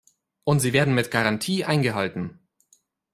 [0.45, 2.39] Und sie werden mit Garantie eingehalten!